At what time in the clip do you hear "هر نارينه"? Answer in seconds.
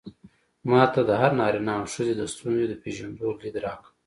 1.21-1.73